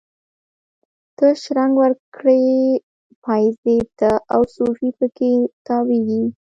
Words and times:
ته 1.17 1.27
شرنګ 1.41 1.73
ورکړي 1.81 2.43
پایزیب 3.23 3.85
ته، 3.99 4.11
او 4.33 4.41
صوفي 4.55 4.89
په 4.99 5.05
کې 5.17 5.31
تاویږي 5.67 6.23